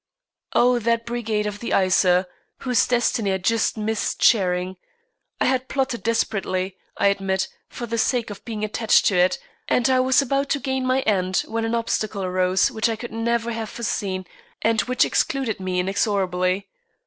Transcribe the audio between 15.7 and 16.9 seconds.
inexorably.